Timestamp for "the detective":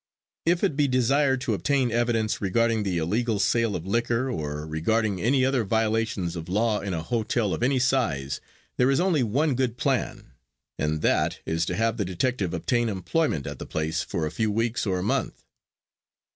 11.97-12.51